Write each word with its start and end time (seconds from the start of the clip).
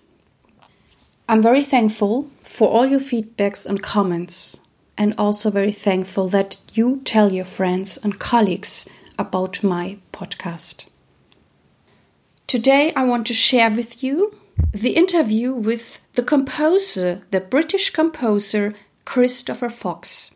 I'm 1.28 1.40
very 1.40 1.62
thankful 1.62 2.28
for 2.42 2.68
all 2.68 2.86
your 2.86 2.98
feedbacks 2.98 3.64
and 3.64 3.80
comments, 3.80 4.58
and 4.96 5.14
also 5.16 5.52
very 5.52 5.70
thankful 5.70 6.28
that 6.30 6.56
you 6.72 7.02
tell 7.04 7.30
your 7.30 7.44
friends 7.44 7.98
and 7.98 8.18
colleagues 8.18 8.88
about 9.16 9.62
my 9.62 9.98
podcast. 10.12 10.86
Today, 12.48 12.92
I 12.96 13.04
want 13.04 13.28
to 13.28 13.32
share 13.34 13.70
with 13.70 14.02
you 14.02 14.37
the 14.72 14.90
interview 14.90 15.52
with 15.52 16.00
the 16.14 16.22
composer, 16.22 17.22
the 17.30 17.40
British 17.40 17.90
composer 17.90 18.74
Christopher 19.04 19.68
Fox. 19.68 20.30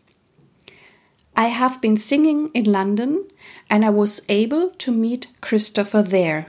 I 1.36 1.46
have 1.46 1.80
been 1.80 1.96
singing 1.96 2.50
in 2.54 2.64
London 2.64 3.28
and 3.70 3.84
I 3.84 3.90
was 3.90 4.22
able 4.28 4.70
to 4.70 4.92
meet 4.92 5.28
Christopher 5.40 6.02
there. 6.02 6.46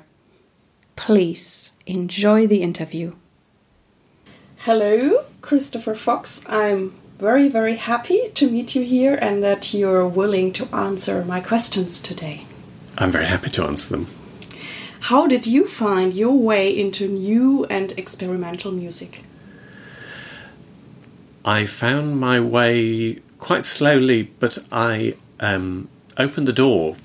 Please 0.95 1.71
enjoy 1.85 2.47
the 2.47 2.61
interview. 2.61 3.13
Hello, 4.57 5.25
Christopher 5.41 5.95
Fox. 5.95 6.41
I'm 6.47 6.93
very, 7.19 7.47
very 7.49 7.75
happy 7.75 8.29
to 8.35 8.49
meet 8.49 8.75
you 8.75 8.83
here 8.83 9.15
and 9.15 9.43
that 9.43 9.73
you're 9.73 10.07
willing 10.07 10.51
to 10.53 10.67
answer 10.75 11.23
my 11.25 11.39
questions 11.39 11.99
today. 11.99 12.45
I'm 12.97 13.11
very 13.11 13.25
happy 13.25 13.49
to 13.51 13.63
answer 13.63 13.89
them. 13.89 14.07
How 15.07 15.27
did 15.27 15.45
you 15.45 15.67
find 15.67 16.13
your 16.13 16.37
way 16.37 16.69
into 16.69 17.09
new 17.09 17.65
and 17.65 17.91
experimental 17.97 18.71
music? 18.71 19.25
I 21.43 21.65
found 21.65 22.21
my 22.21 22.39
way 22.39 23.15
quite 23.37 23.65
slowly, 23.65 24.31
but 24.39 24.59
I 24.71 25.15
um, 25.41 25.89
opened 26.17 26.47
the 26.47 26.53
door 26.53 26.95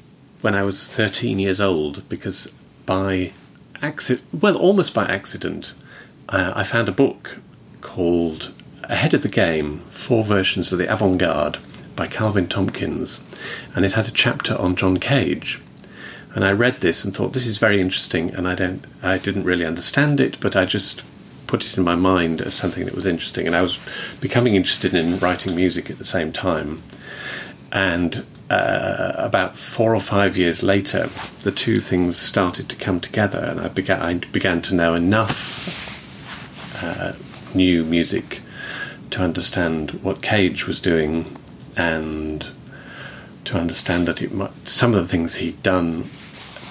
when 0.42 0.54
I 0.54 0.62
was 0.62 0.86
13 0.86 1.40
years 1.40 1.60
old 1.60 2.08
because 2.08 2.48
by 2.86 3.32
accident, 3.82 4.24
well, 4.32 4.56
almost 4.56 4.94
by 4.94 5.04
accident, 5.06 5.74
uh, 6.28 6.52
I 6.54 6.62
found 6.62 6.88
a 6.88 6.92
book 6.92 7.38
called 7.80 8.52
Ahead 8.84 9.12
of 9.12 9.24
the 9.24 9.28
Game 9.28 9.80
Four 9.90 10.22
Versions 10.22 10.72
of 10.72 10.78
the 10.78 10.86
Avant 10.86 11.18
Garde 11.18 11.58
by 11.96 12.06
Calvin 12.06 12.46
Tomkins, 12.46 13.18
and 13.74 13.84
it 13.84 13.94
had 13.94 14.06
a 14.06 14.12
chapter 14.12 14.54
on 14.54 14.76
John 14.76 14.98
Cage. 14.98 15.60
And 16.38 16.44
I 16.44 16.52
read 16.52 16.82
this 16.82 17.04
and 17.04 17.12
thought 17.12 17.32
this 17.32 17.48
is 17.48 17.58
very 17.58 17.80
interesting, 17.80 18.32
and 18.32 18.46
I 18.46 18.54
don't, 18.54 18.84
I 19.02 19.18
didn't 19.18 19.42
really 19.42 19.66
understand 19.66 20.20
it, 20.20 20.38
but 20.38 20.54
I 20.54 20.66
just 20.66 21.02
put 21.48 21.66
it 21.66 21.76
in 21.76 21.82
my 21.82 21.96
mind 21.96 22.40
as 22.40 22.54
something 22.54 22.84
that 22.84 22.94
was 22.94 23.06
interesting, 23.06 23.48
and 23.48 23.56
I 23.56 23.62
was 23.62 23.80
becoming 24.20 24.54
interested 24.54 24.94
in 24.94 25.18
writing 25.18 25.56
music 25.56 25.90
at 25.90 25.98
the 25.98 26.04
same 26.04 26.30
time. 26.30 26.84
And 27.72 28.24
uh, 28.50 29.14
about 29.16 29.56
four 29.58 29.96
or 29.96 30.00
five 30.00 30.36
years 30.36 30.62
later, 30.62 31.10
the 31.42 31.50
two 31.50 31.80
things 31.80 32.16
started 32.16 32.68
to 32.68 32.76
come 32.76 33.00
together, 33.00 33.40
and 33.40 33.58
I 33.58 33.66
began, 33.66 34.00
I 34.00 34.14
began 34.14 34.62
to 34.62 34.76
know 34.76 34.94
enough 34.94 35.34
uh, 36.80 37.14
new 37.52 37.82
music 37.82 38.42
to 39.10 39.22
understand 39.22 39.90
what 40.04 40.22
Cage 40.22 40.68
was 40.68 40.78
doing 40.78 41.36
and 41.76 42.46
to 43.46 43.58
understand 43.58 44.06
that 44.06 44.22
it 44.22 44.32
might, 44.32 44.68
some 44.68 44.94
of 44.94 45.02
the 45.02 45.08
things 45.08 45.34
he'd 45.34 45.60
done 45.64 46.08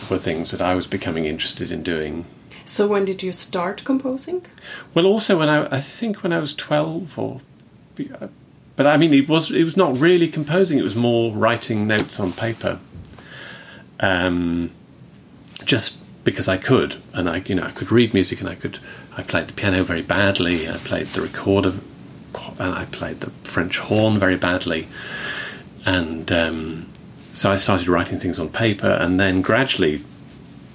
were 0.10 0.18
things 0.18 0.52
that 0.52 0.62
I 0.62 0.76
was 0.76 0.88
becoming 0.88 1.26
interested 1.26 1.72
in 1.72 1.84
doing. 1.84 2.26
So 2.66 2.88
when 2.88 3.06
did 3.06 3.24
you 3.24 3.32
start 3.32 3.84
composing? 3.86 4.46
Well, 4.94 5.06
also 5.06 5.40
when 5.40 5.50
I, 5.50 5.76
I 5.76 5.80
think 5.80 6.24
when 6.24 6.34
I 6.34 6.40
was 6.40 6.54
twelve, 6.54 7.18
or 7.18 7.42
but 8.76 8.86
I 8.86 8.98
mean, 8.98 9.14
it 9.14 9.28
was 9.28 9.52
it 9.52 9.64
was 9.64 9.78
not 9.78 9.98
really 9.98 10.28
composing; 10.28 10.78
it 10.78 10.84
was 10.84 10.96
more 10.96 11.34
writing 11.34 11.88
notes 11.88 12.20
on 12.20 12.34
paper. 12.34 12.80
Um, 14.00 14.72
just 15.66 16.00
because 16.24 16.48
I 16.48 16.58
could, 16.58 16.98
and 17.14 17.30
I 17.30 17.42
you 17.46 17.56
know 17.56 17.64
I 17.64 17.72
could 17.72 17.92
read 17.92 18.14
music, 18.14 18.40
and 18.40 18.50
I 18.50 18.56
could 18.56 18.80
I 19.18 19.24
played 19.24 19.48
the 19.48 19.54
piano 19.54 19.84
very 19.84 20.04
badly. 20.04 20.70
I 20.70 20.78
played 20.78 21.08
the 21.08 21.22
recorder, 21.22 21.76
and 22.60 22.76
I 22.76 22.86
played 22.86 23.22
the 23.22 23.32
French 23.44 23.80
horn 23.80 24.20
very 24.20 24.36
badly, 24.36 24.88
and 25.86 26.32
um, 26.32 26.90
so 27.38 27.52
I 27.52 27.58
started 27.58 27.88
writing 27.88 28.18
things 28.18 28.40
on 28.40 28.50
paper, 28.50 28.90
and 28.90 29.20
then 29.20 29.44
gradually 29.44 30.04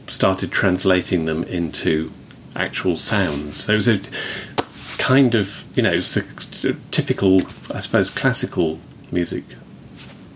started 0.06 0.52
translating 0.52 1.24
them 1.24 1.42
into 1.42 2.12
actual 2.54 2.96
sounds. 2.96 3.64
So 3.64 3.72
it 3.72 3.76
was 3.76 3.88
a 3.88 4.00
kind 4.96 5.34
of, 5.34 5.64
you 5.74 5.82
know, 5.82 6.00
typical, 6.92 7.42
I 7.74 7.80
suppose, 7.80 8.10
classical 8.10 8.78
music 9.10 9.42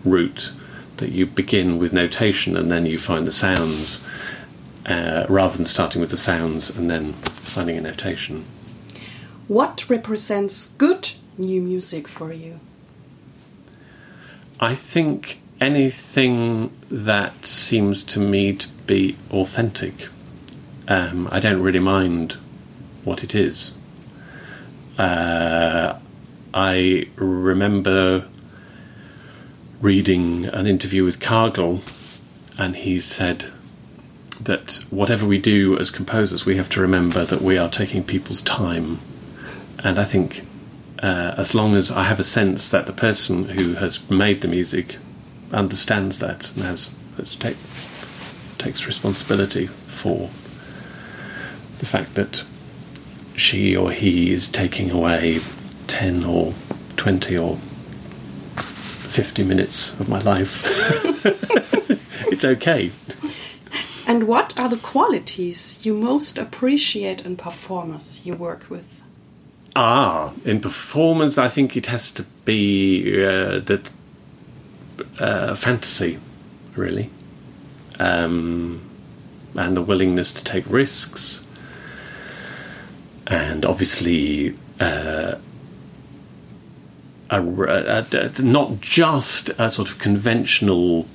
route 0.03 0.51
that 0.97 1.13
you 1.13 1.27
begin 1.27 1.79
with 1.79 1.93
notation 1.93 2.57
and 2.57 2.69
then 2.69 2.85
you 2.85 2.99
find 2.99 3.25
the 3.25 3.31
sounds 3.31 4.03
uh, 4.85 5.25
rather 5.29 5.55
than 5.55 5.65
starting 5.65 6.01
with 6.01 6.09
the 6.09 6.17
sounds 6.17 6.69
and 6.69 6.89
then 6.89 7.13
finding 7.13 7.77
a 7.77 7.81
notation. 7.81 8.43
What 9.47 9.89
represents 9.89 10.65
good 10.65 11.11
new 11.37 11.61
music 11.61 12.05
for 12.05 12.33
you? 12.33 12.59
I 14.59 14.75
think 14.75 15.39
anything 15.59 16.71
that 16.89 17.45
seems 17.45 18.03
to 18.03 18.19
me 18.19 18.53
to 18.53 18.67
be 18.85 19.17
authentic. 19.31 20.07
Um, 20.87 21.27
I 21.31 21.39
don't 21.39 21.61
really 21.61 21.79
mind 21.79 22.33
what 23.03 23.23
it 23.23 23.35
is. 23.35 23.73
Uh, 24.97 25.97
I 26.53 27.07
remember 27.15 28.27
reading 29.81 30.45
an 30.45 30.65
interview 30.65 31.03
with 31.03 31.19
Cargill, 31.19 31.81
and 32.57 32.75
he 32.75 32.99
said 32.99 33.51
that 34.39 34.79
whatever 34.89 35.25
we 35.25 35.39
do 35.39 35.77
as 35.77 35.91
composers, 35.91 36.45
we 36.45 36.57
have 36.57 36.69
to 36.69 36.81
remember 36.81 37.25
that 37.25 37.41
we 37.41 37.57
are 37.57 37.69
taking 37.69 38.03
people's 38.03 38.41
time. 38.41 38.99
And 39.83 39.99
I 39.99 40.03
think 40.03 40.45
uh, 41.03 41.35
as 41.37 41.53
long 41.53 41.75
as 41.75 41.91
I 41.91 42.03
have 42.03 42.19
a 42.19 42.23
sense 42.23 42.71
that 42.71 42.85
the 42.85 42.93
person 42.93 43.49
who 43.49 43.75
has 43.75 44.07
made 44.09 44.41
the 44.41 44.47
music 44.47 44.97
understands 45.51 46.19
that 46.19 46.51
and 46.55 46.63
has, 46.63 46.89
has 47.17 47.35
take, 47.35 47.57
takes 48.57 48.85
responsibility 48.85 49.67
for 49.67 50.29
the 51.79 51.85
fact 51.85 52.15
that 52.15 52.43
she 53.35 53.75
or 53.75 53.91
he 53.91 54.31
is 54.31 54.47
taking 54.47 54.91
away 54.91 55.39
10 55.87 56.23
or 56.23 56.53
20 56.97 57.37
or 57.37 57.57
50 58.57 59.43
minutes 59.43 59.97
of 59.99 60.09
my 60.09 60.19
life. 60.19 60.63
it's 62.31 62.43
okay. 62.43 62.91
And 64.07 64.27
what 64.27 64.57
are 64.59 64.69
the 64.69 64.77
qualities 64.77 65.85
you 65.85 65.93
most 65.93 66.37
appreciate 66.37 67.25
in 67.25 67.35
performers 67.35 68.21
you 68.23 68.33
work 68.33 68.69
with? 68.69 69.01
Ah, 69.75 70.33
in 70.43 70.59
performance, 70.59 71.37
I 71.37 71.49
think 71.49 71.77
it 71.77 71.85
has 71.87 72.09
to 72.11 72.25
be 72.45 73.23
uh, 73.23 73.59
that 73.59 73.91
uh, 75.19 75.55
fantasy, 75.55 76.19
really, 76.75 77.09
um, 77.99 78.81
and 79.55 79.75
the 79.75 79.81
willingness 79.81 80.31
to 80.31 80.43
take 80.43 80.65
risks, 80.67 81.45
and 83.27 83.65
obviously 83.65 84.55
uh, 84.79 85.35
a, 87.29 87.41
a, 87.41 88.05
a, 88.11 88.41
not 88.41 88.79
just 88.79 89.49
a 89.57 89.69
sort 89.69 89.89
of 89.89 89.99
conventional 89.99 91.07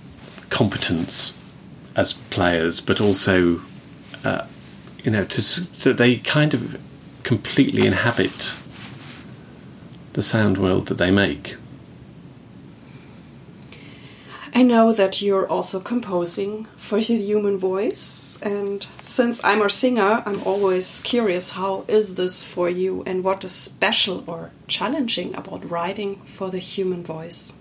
competence 0.50 1.36
as 1.96 2.12
players, 2.12 2.80
but 2.80 3.00
also, 3.00 3.60
uh, 4.24 4.46
you 5.02 5.10
know, 5.10 5.24
to, 5.24 5.72
to, 5.80 5.92
they 5.92 6.16
kind 6.16 6.54
of 6.54 6.80
completely 7.22 7.86
inhabit 7.86 8.54
the 10.12 10.22
sound 10.22 10.58
world 10.58 10.86
that 10.86 10.98
they 10.98 11.10
make. 11.10 11.56
I 14.54 14.62
know 14.62 14.92
that 14.92 15.22
you're 15.22 15.48
also 15.48 15.80
composing 15.80 16.66
for 16.76 17.00
the 17.00 17.16
human 17.16 17.58
voice, 17.58 18.38
and 18.42 18.86
since 19.02 19.42
I'm 19.42 19.62
a 19.62 19.70
singer, 19.70 20.22
I'm 20.26 20.42
always 20.42 21.00
curious 21.00 21.52
how 21.52 21.84
is 21.88 22.16
this 22.16 22.42
for 22.42 22.68
you 22.68 23.02
and 23.06 23.24
what 23.24 23.44
is 23.44 23.52
special 23.52 24.22
or 24.26 24.50
challenging 24.68 25.34
about 25.34 25.68
writing 25.70 26.16
for 26.26 26.50
the 26.50 26.58
human 26.58 27.02
voice? 27.02 27.54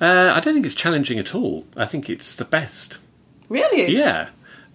Uh, 0.00 0.32
I 0.34 0.40
don't 0.40 0.52
think 0.52 0.66
it's 0.66 0.74
challenging 0.74 1.18
at 1.18 1.34
all. 1.34 1.66
I 1.76 1.86
think 1.86 2.10
it's 2.10 2.36
the 2.36 2.44
best. 2.44 2.98
Really? 3.48 3.94
Yeah. 3.96 4.28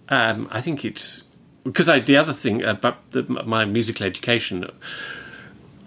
Um, 0.08 0.48
I 0.50 0.60
think 0.60 0.84
it's 0.84 1.22
because 1.62 1.88
I, 1.88 2.00
the 2.00 2.16
other 2.16 2.32
thing 2.32 2.62
about 2.62 3.10
the, 3.12 3.22
my 3.22 3.64
musical 3.64 4.06
education 4.06 4.68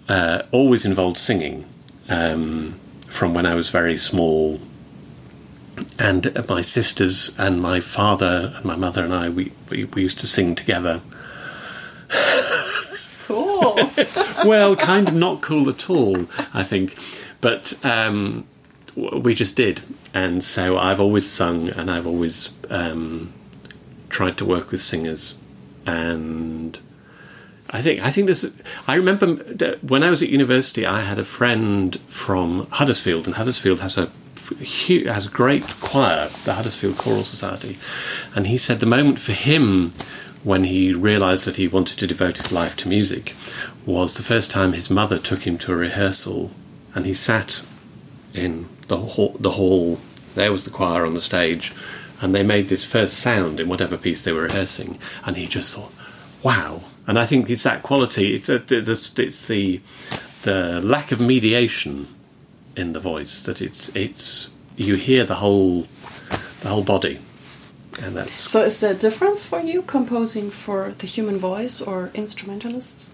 uh, 0.08 0.42
always 0.50 0.86
involved 0.86 1.18
singing 1.18 1.66
um, 2.08 2.78
from 3.06 3.34
when 3.34 3.46
I 3.46 3.54
was 3.54 3.68
very 3.68 3.96
small 3.96 4.60
and 6.00 6.48
my 6.48 6.62
sisters 6.62 7.34
and 7.38 7.60
my 7.60 7.78
father 7.80 8.52
and 8.56 8.64
my 8.64 8.76
mother 8.76 9.04
and 9.04 9.12
I, 9.12 9.28
we, 9.28 9.52
we, 9.68 9.84
we 9.84 10.02
used 10.02 10.18
to 10.20 10.26
sing 10.26 10.54
together. 10.54 11.02
Cool. 13.26 13.78
well, 14.44 14.74
kind 14.74 15.06
of 15.06 15.14
not 15.14 15.42
cool 15.42 15.68
at 15.68 15.88
all, 15.90 16.26
I 16.52 16.64
think. 16.64 16.98
But 17.40 17.78
um, 17.84 18.46
we 18.96 19.34
just 19.34 19.54
did. 19.56 19.82
And 20.12 20.42
so 20.42 20.78
I've 20.78 21.00
always 21.00 21.30
sung 21.30 21.68
and 21.68 21.90
I've 21.90 22.06
always 22.06 22.52
um, 22.70 23.32
tried 24.08 24.36
to 24.38 24.44
work 24.44 24.70
with 24.70 24.80
singers. 24.80 25.34
And 25.86 26.78
I 27.70 27.82
think 27.82 28.00
I 28.00 28.10
think 28.10 28.26
this. 28.26 28.44
I 28.88 28.96
remember 28.96 29.36
when 29.82 30.02
I 30.02 30.10
was 30.10 30.22
at 30.22 30.28
university, 30.28 30.84
I 30.84 31.02
had 31.02 31.18
a 31.18 31.24
friend 31.24 31.98
from 32.08 32.66
Huddersfield, 32.70 33.26
and 33.26 33.36
Huddersfield 33.36 33.80
has 33.80 33.96
a 33.96 34.10
huge, 34.58 35.06
has 35.06 35.26
a 35.26 35.30
great 35.30 35.64
choir, 35.80 36.28
the 36.44 36.54
Huddersfield 36.54 36.98
Choral 36.98 37.24
Society, 37.24 37.78
and 38.34 38.46
he 38.46 38.56
said 38.56 38.80
the 38.80 38.86
moment 38.86 39.18
for 39.18 39.32
him 39.32 39.92
when 40.42 40.64
he 40.64 40.94
realised 40.94 41.46
that 41.46 41.56
he 41.56 41.68
wanted 41.68 41.98
to 41.98 42.06
devote 42.06 42.38
his 42.38 42.50
life 42.50 42.76
to 42.76 42.88
music 42.88 43.34
was 43.84 44.16
the 44.16 44.22
first 44.22 44.50
time 44.50 44.72
his 44.72 44.90
mother 44.90 45.18
took 45.18 45.46
him 45.46 45.58
to 45.58 45.72
a 45.72 45.76
rehearsal, 45.76 46.50
and 46.94 47.06
he 47.06 47.14
sat 47.14 47.62
in 48.34 48.66
the 48.88 48.96
hall, 48.96 49.36
the 49.38 49.52
hall. 49.52 49.98
There 50.34 50.52
was 50.52 50.64
the 50.64 50.70
choir 50.70 51.04
on 51.04 51.14
the 51.14 51.20
stage, 51.20 51.72
and 52.20 52.34
they 52.34 52.42
made 52.42 52.68
this 52.68 52.84
first 52.84 53.18
sound 53.18 53.60
in 53.60 53.68
whatever 53.68 53.96
piece 53.96 54.22
they 54.22 54.32
were 54.32 54.42
rehearsing, 54.42 54.98
and 55.24 55.36
he 55.36 55.46
just 55.46 55.74
thought, 55.74 55.92
"Wow!" 56.42 56.82
And 57.06 57.18
I 57.18 57.26
think 57.26 57.50
it's 57.50 57.64
that 57.64 57.82
quality. 57.82 58.34
It's 58.34 58.48
a, 58.48 58.62
it's 58.68 59.44
the 59.44 59.80
the 60.42 60.80
lack 60.80 61.12
of 61.12 61.20
mediation 61.20 62.06
in 62.76 62.92
the 62.92 63.00
voice 63.00 63.42
that 63.44 63.60
it's 63.60 63.88
it's 63.94 64.48
you 64.76 64.94
hear 64.96 65.24
the 65.24 65.36
whole 65.36 65.86
the 66.62 66.68
whole 66.68 66.84
body. 66.84 67.20
And 68.02 68.16
that's 68.16 68.34
so 68.34 68.62
is 68.62 68.78
there 68.78 68.92
a 68.92 68.96
difference 68.96 69.44
for 69.44 69.60
you 69.60 69.82
composing 69.82 70.50
for 70.50 70.94
the 70.98 71.06
human 71.06 71.38
voice 71.38 71.80
or 71.80 72.10
instrumentalists? 72.14 73.12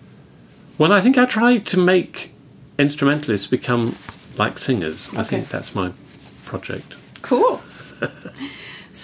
Well 0.79 0.93
i 0.93 1.01
think 1.01 1.17
i 1.19 1.25
try 1.25 1.59
to 1.59 1.77
make 1.79 2.33
instrumentalists 2.79 3.47
become 3.47 3.97
like 4.37 4.59
singers. 4.59 5.09
Okay. 5.09 5.19
i 5.19 5.25
think 5.25 5.49
that's 5.49 5.75
my 5.75 5.93
project. 6.45 6.95
Cool. 7.23 7.61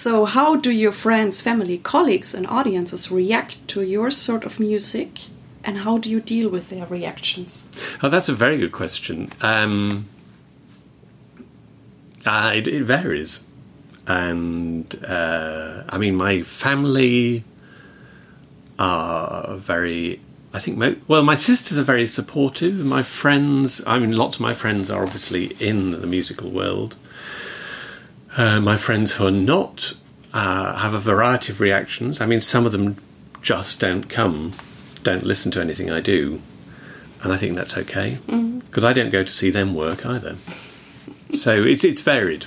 So 0.03 0.25
how 0.25 0.57
do 0.57 0.69
your 0.69 0.91
friends 0.91 1.41
family 1.41 1.77
colleagues 1.77 2.33
and 2.33 2.45
audiences 2.47 3.09
react 3.09 3.65
to 3.69 3.83
your 3.83 4.11
sort 4.11 4.43
of 4.43 4.59
music? 4.59 5.29
And 5.63 5.77
how 5.77 5.97
do 5.97 6.09
you 6.09 6.19
deal 6.19 6.49
with 6.49 6.69
their 6.69 6.85
reactions? 6.87 7.65
Oh 8.01 8.09
that's 8.09 8.27
a 8.27 8.33
very 8.33 8.57
good 8.57 8.73
question. 8.73 9.29
Um, 9.39 10.07
uh, 12.25 12.51
it, 12.55 12.67
it, 12.67 12.83
varies, 12.83 13.41
and 14.07 15.03
uh, 15.05 15.83
I 15.89 15.97
mean, 15.97 16.15
my 16.15 16.41
family 16.41 17.43
are 18.79 19.57
very. 19.57 20.21
I 20.55 20.59
think, 20.59 20.77
mo- 20.77 20.97
well, 21.07 21.23
my 21.23 21.33
sisters 21.33 21.79
are 21.79 21.83
very 21.83 22.05
supportive. 22.05 22.85
My 22.85 23.01
friends, 23.01 23.81
I 23.87 23.97
mean, 23.97 24.15
lots 24.15 24.37
of 24.37 24.41
my 24.41 24.53
friends 24.53 24.91
are 24.91 25.01
obviously 25.01 25.47
in 25.59 25.99
the 25.99 26.05
musical 26.05 26.51
world. 26.51 26.95
Uh, 28.37 28.59
my 28.59 28.77
friends 28.77 29.13
who 29.13 29.25
are 29.25 29.31
not 29.31 29.93
uh, 30.31 30.77
have 30.77 30.93
a 30.93 30.99
variety 30.99 31.51
of 31.51 31.59
reactions. 31.59 32.21
I 32.21 32.27
mean, 32.27 32.39
some 32.39 32.67
of 32.67 32.71
them 32.71 32.97
just 33.41 33.79
don't 33.79 34.07
come, 34.07 34.53
don't 35.01 35.23
listen 35.23 35.51
to 35.53 35.61
anything 35.61 35.89
I 35.89 36.01
do, 36.01 36.39
and 37.23 37.33
I 37.33 37.37
think 37.37 37.55
that's 37.55 37.75
okay 37.77 38.19
because 38.27 38.39
mm-hmm. 38.39 38.85
I 38.85 38.93
don't 38.93 39.09
go 39.09 39.23
to 39.23 39.31
see 39.31 39.49
them 39.49 39.73
work 39.73 40.05
either 40.05 40.37
so 41.33 41.63
it's 41.63 41.83
it's 41.83 42.01
varied. 42.01 42.45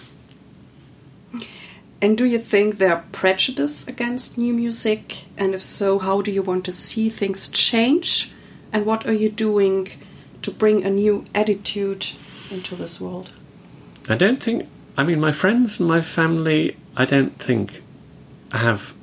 And 2.03 2.19
do 2.19 2.27
you 2.27 2.39
think 2.39 2.77
there 2.77 2.93
are 2.93 3.05
prejudice 3.13 3.89
against 3.89 4.37
new 4.37 4.53
music? 4.53 5.25
And 5.39 5.55
if 5.55 5.63
so, 5.63 5.99
how 5.99 6.21
do 6.21 6.31
you 6.31 6.43
want 6.43 6.65
to 6.67 6.73
see 6.73 7.09
things 7.09 7.49
change? 7.49 8.33
And 8.73 8.85
what 8.85 9.07
are 9.07 9.13
you 9.15 9.31
doing 9.31 9.89
to 10.43 10.51
bring 10.51 10.85
a 10.85 10.91
new 10.91 11.25
attitude 11.35 12.09
into 12.51 12.77
this 12.77 13.01
world? 13.01 13.33
I 14.09 14.15
don't 14.15 14.43
think. 14.43 14.69
I 14.99 15.05
mean, 15.05 15.21
my 15.21 15.33
friends, 15.33 15.81
my 15.81 16.01
family, 16.01 16.77
I 16.97 17.07
don't 17.07 17.39
think 17.39 17.83
I 18.53 18.59
have 18.59 18.95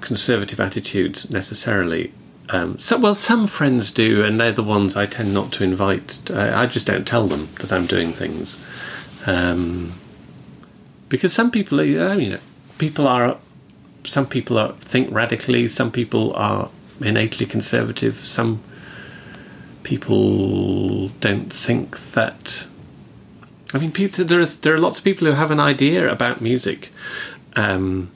conservative 0.00 0.60
attitudes 0.60 1.30
necessarily. 1.30 2.12
Um, 2.48 2.78
so, 2.78 2.96
well, 2.96 3.14
some 3.14 3.46
friends 3.46 3.90
do, 3.90 4.24
and 4.24 4.40
they're 4.40 4.52
the 4.52 4.62
ones 4.62 4.96
I 4.96 5.06
tend 5.06 5.34
not 5.34 5.52
to 5.52 5.64
invite. 5.64 6.30
I, 6.30 6.62
I 6.62 6.66
just 6.66 6.86
don't 6.86 7.06
tell 7.06 7.26
them 7.26 7.48
that 7.60 7.72
I'm 7.72 7.86
doing 7.86 8.12
things, 8.12 8.56
um, 9.26 9.94
because 11.08 11.32
some 11.32 11.50
people, 11.50 11.80
I 11.80 12.14
mean, 12.16 12.38
people 12.78 13.08
are, 13.08 13.38
some 14.04 14.26
people 14.26 14.58
are 14.58 14.72
think 14.74 15.12
radically. 15.12 15.66
Some 15.66 15.90
people 15.90 16.32
are 16.34 16.70
innately 17.00 17.46
conservative. 17.46 18.24
Some 18.24 18.62
people 19.82 21.08
don't 21.20 21.52
think 21.52 21.98
that. 22.12 22.66
I 23.74 23.78
mean, 23.78 23.90
there 23.90 24.40
is 24.40 24.60
there 24.60 24.74
are 24.74 24.78
lots 24.78 24.98
of 24.98 25.04
people 25.04 25.26
who 25.26 25.34
have 25.34 25.50
an 25.50 25.60
idea 25.60 26.10
about 26.10 26.40
music. 26.40 26.92
Um, 27.56 28.10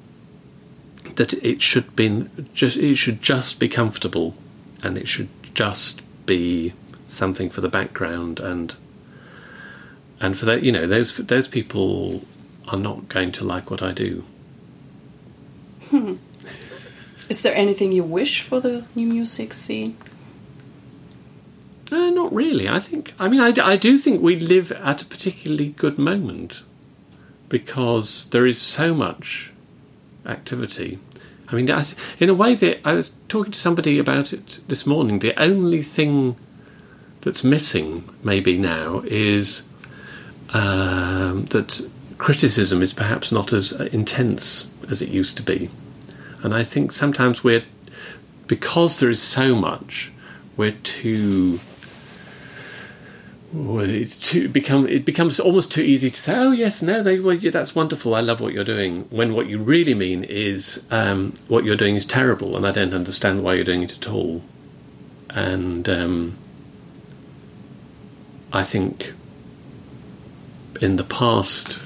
that 1.21 1.35
it 1.45 1.61
should 1.61 1.95
be 1.95 2.27
just 2.55 2.79
it 2.79 2.97
should 2.97 3.21
just 3.21 3.59
be 3.59 3.69
comfortable, 3.69 4.35
and 4.83 4.97
it 4.97 5.07
should 5.07 5.29
just 5.53 6.00
be 6.25 6.73
something 7.09 7.50
for 7.50 7.61
the 7.61 7.69
background 7.69 8.41
and 8.41 8.75
and 10.19 10.39
for 10.39 10.47
that 10.47 10.62
you 10.62 10.73
know 10.73 10.87
those 10.87 11.15
those 11.19 11.47
people 11.47 12.25
are 12.69 12.79
not 12.79 13.11
going 13.11 13.31
to 13.33 13.45
like 13.45 13.71
what 13.71 13.83
I 13.83 13.93
do. 13.93 14.25
Hmm. 15.91 16.15
Is 17.29 17.43
there 17.43 17.55
anything 17.55 17.93
you 17.93 18.03
wish 18.03 18.41
for 18.41 18.59
the 18.59 18.87
new 18.95 19.07
music 19.07 19.53
scene? 19.53 19.99
Uh, 21.93 22.09
not 22.09 22.33
really. 22.33 22.67
I 22.67 22.81
think. 22.81 23.12
I 23.19 23.29
mean, 23.29 23.41
I, 23.41 23.53
I 23.62 23.77
do 23.77 23.99
think 23.99 24.23
we 24.23 24.41
live 24.41 24.73
at 24.73 25.03
a 25.03 25.05
particularly 25.05 25.69
good 25.69 25.99
moment 25.99 26.62
because 27.50 28.25
there 28.31 28.47
is 28.47 28.59
so 28.59 28.95
much 28.95 29.53
activity. 30.25 30.99
I 31.50 31.57
mean, 31.57 31.69
in 32.19 32.28
a 32.28 32.35
way, 32.35 32.54
that 32.54 32.80
I 32.85 32.92
was 32.92 33.11
talking 33.28 33.52
to 33.52 33.59
somebody 33.59 33.99
about 33.99 34.33
it 34.33 34.61
this 34.69 34.87
morning. 34.87 35.19
The 35.19 35.40
only 35.40 35.83
thing 35.83 36.37
that's 37.23 37.42
missing, 37.42 38.09
maybe 38.23 38.57
now, 38.57 39.02
is 39.07 39.69
um, 40.50 41.47
that 41.47 41.87
criticism 42.19 42.83
is 42.83 42.92
perhaps 42.92 43.33
not 43.33 43.52
as 43.52 43.73
intense 43.73 44.69
as 44.88 45.02
it 45.02 45.09
used 45.09 45.37
to 45.38 45.42
be. 45.42 45.71
And 46.42 46.54
I 46.54 46.62
think 46.62 46.92
sometimes 46.92 47.42
we're, 47.42 47.64
because 48.47 49.00
there 49.00 49.11
is 49.11 49.23
so 49.23 49.54
much, 49.54 50.12
we're 50.57 50.76
too 50.83 51.61
it's 53.52 54.16
too 54.16 54.49
become 54.49 54.87
it 54.87 55.04
becomes 55.04 55.40
almost 55.40 55.73
too 55.73 55.83
easy 55.83 56.09
to 56.09 56.21
say 56.21 56.37
oh 56.37 56.52
yes 56.52 56.83
no 56.83 57.02
they, 57.02 57.19
well, 57.19 57.35
yeah, 57.35 57.50
that's 57.50 57.75
wonderful 57.75 58.14
I 58.14 58.21
love 58.21 58.40
what 58.40 58.52
you're 58.52 58.62
doing 58.62 59.07
when 59.11 59.35
what 59.35 59.49
you 59.49 59.59
really 59.59 59.95
mean 59.95 60.23
is 60.25 60.85
um, 60.90 61.35
what 61.49 61.64
you're 61.64 61.76
doing 61.76 61.97
is 61.97 62.04
terrible 62.04 62.57
and 62.57 62.64
I 62.64 62.71
don't 62.71 62.95
understand 62.95 63.42
why 63.42 63.54
you're 63.54 63.64
doing 63.64 63.83
it 63.83 63.92
at 63.92 64.09
all 64.09 64.42
and 65.30 65.88
um, 65.88 66.37
I 68.52 68.62
think 68.62 69.12
in 70.80 70.97
the 70.97 71.04
past 71.04 71.78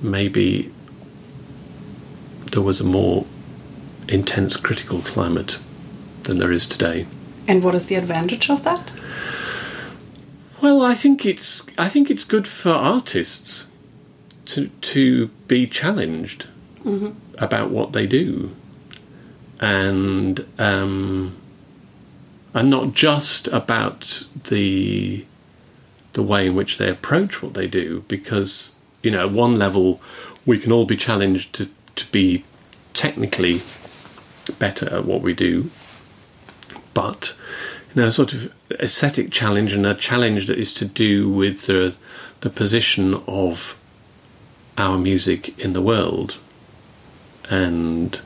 maybe 0.00 0.72
there 2.52 2.62
was 2.62 2.80
a 2.80 2.84
more 2.84 3.26
intense 4.08 4.56
critical 4.56 5.00
climate 5.00 5.58
than 6.22 6.38
there 6.38 6.50
is 6.50 6.66
today. 6.66 7.06
And 7.46 7.62
what 7.62 7.74
is 7.74 7.86
the 7.86 7.94
advantage 7.94 8.50
of 8.50 8.64
that? 8.64 8.92
Well, 10.60 10.82
I 10.82 10.94
think 10.94 11.24
it's 11.24 11.64
I 11.78 11.88
think 11.88 12.10
it's 12.10 12.24
good 12.24 12.48
for 12.48 12.70
artists 12.70 13.68
to 14.46 14.68
to 14.68 15.28
be 15.46 15.66
challenged 15.66 16.46
about 17.38 17.70
what 17.70 17.92
they 17.92 18.06
do, 18.06 18.54
and 19.60 20.44
um, 20.58 21.36
and 22.54 22.70
not 22.70 22.92
just 22.92 23.46
about 23.48 24.24
the 24.48 25.24
the 26.14 26.22
way 26.22 26.46
in 26.46 26.56
which 26.56 26.78
they 26.78 26.90
approach 26.90 27.42
what 27.42 27.54
they 27.54 27.68
do, 27.68 28.04
because 28.08 28.74
you 29.02 29.12
know, 29.12 29.26
at 29.26 29.32
one 29.32 29.56
level, 29.56 30.00
we 30.44 30.58
can 30.58 30.72
all 30.72 30.84
be 30.84 30.96
challenged 30.96 31.52
to 31.54 31.68
to 31.94 32.06
be 32.10 32.44
technically 32.94 33.60
better 34.58 34.92
at 34.92 35.04
what 35.04 35.20
we 35.20 35.34
do, 35.34 35.70
but 36.94 37.34
know, 37.98 38.10
sort 38.10 38.32
of 38.32 38.52
aesthetic 38.72 39.30
challenge 39.30 39.72
and 39.72 39.86
a 39.86 39.94
challenge 39.94 40.46
that 40.46 40.58
is 40.58 40.74
to 40.74 40.84
do 40.84 41.28
with 41.28 41.66
the 41.66 41.96
the 42.40 42.50
position 42.50 43.14
of 43.26 43.76
our 44.76 44.96
music 44.96 45.58
in 45.58 45.72
the 45.72 45.82
world, 45.82 46.38
and 47.50 48.20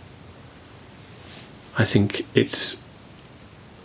I 1.78 1.84
think 1.84 2.26
it's 2.34 2.76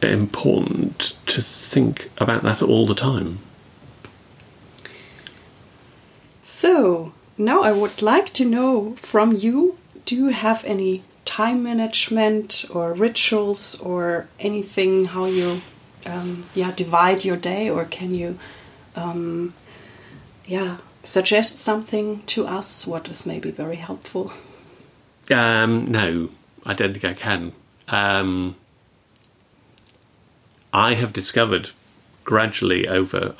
important 0.02 1.16
to 1.28 1.42
think 1.42 2.10
about 2.18 2.44
that 2.44 2.62
all 2.62 2.86
the 2.86 2.96
time. 2.96 3.40
So, 6.44 7.14
now 7.38 7.62
I 7.62 7.72
would 7.72 8.02
like 8.02 8.34
to 8.34 8.46
know 8.46 8.96
from 8.98 9.36
you 9.36 9.78
do 10.06 10.16
you 10.16 10.28
have 10.28 10.64
any 10.66 11.04
time 11.26 11.62
management 11.62 12.66
or 12.74 12.94
rituals 12.94 13.80
or 13.82 14.28
anything 14.40 15.06
how 15.06 15.26
you 15.26 15.62
um, 16.06 16.46
yeah 16.54 16.72
divide 16.72 17.26
your 17.26 17.38
day 17.38 17.70
or 17.70 17.86
can 17.86 18.14
you 18.14 18.38
um, 18.96 19.54
yeah 20.46 20.78
suggest 21.04 21.60
something 21.60 22.22
to 22.24 22.46
us 22.46 22.86
what 22.86 23.08
is 23.10 23.26
maybe 23.26 23.52
very 23.52 23.78
helpful 23.78 24.32
Um, 25.30 25.86
no, 25.92 26.30
I 26.66 26.74
don't 26.74 26.94
think 26.94 27.04
I 27.06 27.14
can. 27.14 27.52
Um, 27.90 28.56
I 30.72 30.94
have 30.94 31.12
discovered 31.12 31.72
gradually 32.24 32.88
over 32.88 33.36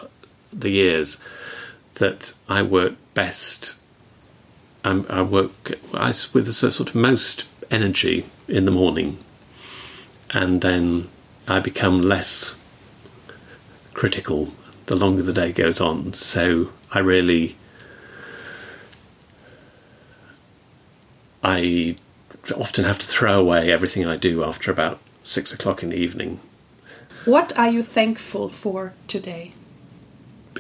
the 0.52 0.70
years 0.70 1.18
that 1.96 2.34
I 2.50 2.62
work 2.62 2.94
best. 3.14 3.76
Um, 4.84 5.06
I 5.10 5.22
work 5.22 5.78
with 6.34 6.48
a 6.48 6.54
sort 6.54 6.90
of 6.90 6.96
most 6.96 7.46
energy 7.72 8.26
in 8.48 8.66
the 8.66 8.72
morning, 8.72 9.18
and 10.32 10.62
then 10.62 11.08
I 11.48 11.60
become 11.60 12.02
less 12.02 12.56
critical 13.94 14.54
the 14.88 14.96
longer 14.96 15.24
the 15.24 15.34
day 15.34 15.52
goes 15.52 15.80
on. 15.82 16.14
So 16.14 16.70
I 16.92 17.00
really 17.00 17.56
I 21.44 21.96
often 22.56 22.86
have 22.86 23.00
to 23.00 23.08
throw 23.08 23.40
away 23.40 23.72
everything 23.72 24.06
I 24.06 24.18
do 24.18 24.44
after 24.44 24.72
about 24.72 25.00
six 25.24 25.54
o'clock 25.54 25.84
in 25.84 25.90
the 25.90 25.98
evening. 25.98 26.40
what 27.26 27.58
are 27.58 27.70
you 27.70 27.84
thankful 27.84 28.48
for 28.50 28.94
today 29.08 29.52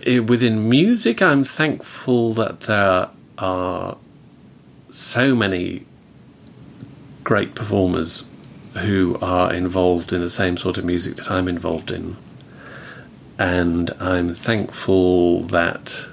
Within 0.06 0.70
music, 0.70 1.22
I'm 1.22 1.44
thankful 1.44 2.34
that 2.34 2.62
there 2.62 3.10
are 3.38 3.98
so 4.90 5.36
many 5.36 5.86
great 7.24 7.56
performers 7.56 8.24
who 8.78 9.18
are 9.22 9.54
involved 9.54 10.14
in 10.14 10.22
the 10.22 10.30
same 10.30 10.58
sort 10.58 10.78
of 10.78 10.86
music 10.86 11.16
that 11.18 11.32
I'm 11.32 11.48
involved 11.48 11.92
in. 11.92 12.18
And 13.40 13.92
I'm 14.00 14.34
thankful 14.34 15.42
that 15.42 16.08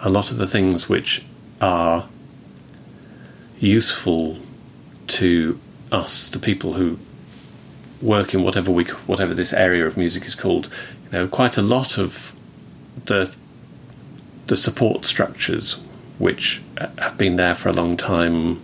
a 0.00 0.08
lot 0.08 0.30
of 0.30 0.36
the 0.36 0.46
things 0.46 0.88
which 0.88 1.24
are 1.60 2.08
useful 3.58 4.38
to 5.08 5.58
us, 5.92 6.28
the 6.28 6.38
people 6.38 6.74
who 6.74 6.98
work 8.02 8.34
in 8.34 8.42
whatever 8.42 8.70
we 8.70 8.84
whatever 8.84 9.32
this 9.32 9.52
area 9.52 9.86
of 9.86 9.96
music 9.96 10.24
is 10.26 10.34
called, 10.34 10.68
you 11.04 11.12
know, 11.12 11.28
quite 11.28 11.56
a 11.56 11.62
lot 11.62 11.98
of 11.98 12.34
the 13.06 13.34
the 14.46 14.56
support 14.56 15.04
structures 15.04 15.78
which 16.18 16.62
uh, 16.78 16.88
have 16.98 17.18
been 17.18 17.36
there 17.36 17.54
for 17.54 17.68
a 17.68 17.72
long 17.72 17.96
time 17.96 18.60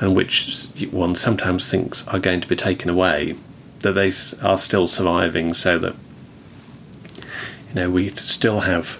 and 0.00 0.16
which 0.16 0.68
one 0.90 1.14
sometimes 1.14 1.70
thinks 1.70 2.08
are 2.08 2.18
going 2.18 2.40
to 2.40 2.48
be 2.48 2.56
taken 2.56 2.88
away, 2.88 3.36
that 3.80 3.92
they 3.92 4.10
are 4.42 4.58
still 4.58 4.88
surviving, 4.88 5.52
so 5.52 5.78
that 5.78 5.94
you 7.68 7.74
know 7.74 7.90
we 7.90 8.08
still 8.08 8.60
have 8.60 8.98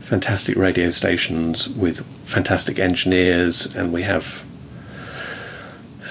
fantastic 0.00 0.56
radio 0.56 0.90
stations 0.90 1.68
with 1.68 2.04
fantastic 2.26 2.78
engineers, 2.78 3.74
and 3.74 3.92
we 3.92 4.02
have 4.02 4.44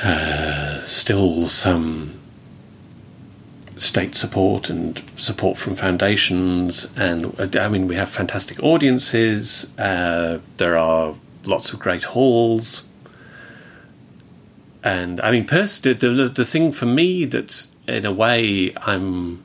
uh, 0.03 0.81
still 0.81 1.47
some 1.47 2.19
state 3.77 4.15
support 4.15 4.69
and 4.69 5.01
support 5.17 5.57
from 5.57 5.75
foundations, 5.75 6.91
and 6.97 7.39
uh, 7.39 7.59
I 7.59 7.67
mean 7.67 7.87
we 7.87 7.95
have 7.95 8.09
fantastic 8.09 8.61
audiences. 8.63 9.71
Uh, 9.77 10.39
there 10.57 10.77
are 10.77 11.15
lots 11.45 11.73
of 11.73 11.79
great 11.79 12.03
halls, 12.03 12.85
and 14.83 15.21
I 15.21 15.31
mean, 15.31 15.45
personally, 15.45 15.97
the 15.97 16.29
the 16.29 16.45
thing 16.45 16.71
for 16.71 16.85
me 16.85 17.25
that 17.25 17.67
in 17.87 18.05
a 18.05 18.11
way 18.11 18.73
I'm 18.77 19.43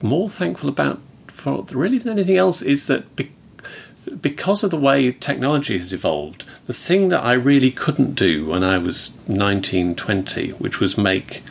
more 0.00 0.28
thankful 0.28 0.68
about 0.68 1.00
for 1.28 1.64
really 1.72 1.98
than 1.98 2.12
anything 2.12 2.36
else 2.36 2.62
is 2.62 2.86
that. 2.86 3.14
Be- 3.16 3.32
because 4.22 4.62
of 4.62 4.70
the 4.70 4.76
way 4.76 5.10
technology 5.10 5.76
has 5.76 5.92
evolved, 5.92 6.44
the 6.66 6.72
thing 6.72 7.08
that 7.08 7.24
I 7.24 7.32
really 7.32 7.72
couldn't 7.72 8.14
do 8.14 8.46
when 8.46 8.62
I 8.62 8.78
was 8.78 9.10
19, 9.26 9.96
20, 9.96 10.50
which 10.50 10.78
was 10.78 10.96
make 10.96 11.42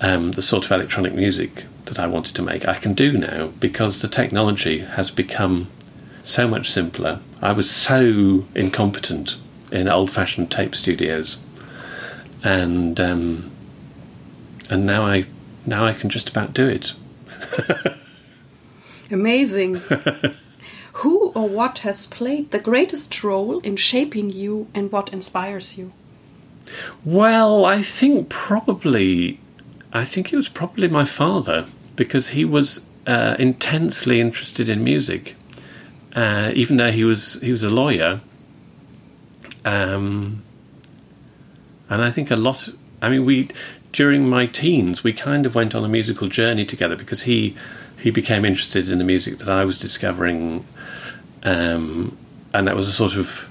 um, 0.00 0.32
the 0.32 0.40
sort 0.40 0.64
of 0.64 0.72
electronic 0.72 1.12
music 1.12 1.64
that 1.86 1.98
I 1.98 2.06
wanted 2.06 2.34
to 2.36 2.42
make, 2.42 2.66
I 2.66 2.74
can 2.74 2.94
do 2.94 3.12
now 3.12 3.48
because 3.60 4.00
the 4.00 4.08
technology 4.08 4.78
has 4.78 5.10
become 5.10 5.68
so 6.22 6.48
much 6.48 6.70
simpler. 6.70 7.20
I 7.40 7.52
was 7.52 7.70
so 7.70 8.46
incompetent 8.54 9.36
in 9.72 9.88
old-fashioned 9.88 10.50
tape 10.50 10.74
studios, 10.76 11.38
and 12.44 13.00
um, 13.00 13.50
and 14.70 14.86
now 14.86 15.04
I 15.04 15.24
now 15.66 15.84
I 15.84 15.92
can 15.92 16.10
just 16.10 16.28
about 16.28 16.54
do 16.54 16.68
it. 16.68 16.92
Amazing. 19.10 19.74
Who 20.94 21.32
or 21.34 21.48
what 21.48 21.78
has 21.78 22.06
played 22.06 22.50
the 22.50 22.60
greatest 22.60 23.24
role 23.24 23.60
in 23.60 23.76
shaping 23.76 24.30
you 24.30 24.68
and 24.74 24.92
what 24.92 25.12
inspires 25.12 25.78
you? 25.78 25.92
Well, 27.04 27.64
I 27.64 27.82
think 27.82 28.28
probably, 28.28 29.40
I 29.92 30.04
think 30.04 30.32
it 30.32 30.36
was 30.36 30.48
probably 30.48 30.88
my 30.88 31.04
father 31.04 31.66
because 31.96 32.28
he 32.28 32.44
was 32.44 32.84
uh, 33.06 33.36
intensely 33.38 34.20
interested 34.20 34.68
in 34.68 34.84
music, 34.84 35.34
uh, 36.14 36.52
even 36.54 36.76
though 36.76 36.92
he 36.92 37.04
was 37.04 37.34
he 37.40 37.50
was 37.50 37.62
a 37.62 37.70
lawyer. 37.70 38.20
Um, 39.64 40.42
and 41.88 42.02
I 42.02 42.10
think 42.10 42.30
a 42.30 42.36
lot. 42.36 42.68
I 43.00 43.08
mean, 43.08 43.24
we 43.24 43.48
during 43.92 44.28
my 44.28 44.46
teens 44.46 45.04
we 45.04 45.12
kind 45.12 45.44
of 45.44 45.54
went 45.54 45.74
on 45.74 45.84
a 45.84 45.88
musical 45.88 46.28
journey 46.28 46.64
together 46.64 46.96
because 46.96 47.22
he 47.22 47.54
he 48.00 48.10
became 48.10 48.44
interested 48.44 48.88
in 48.88 48.98
the 48.98 49.04
music 49.04 49.38
that 49.38 49.48
I 49.48 49.64
was 49.64 49.78
discovering, 49.78 50.64
um, 51.42 52.16
and 52.54 52.66
that 52.66 52.74
was 52.74 52.88
a 52.88 52.92
sort 52.92 53.16
of 53.16 53.48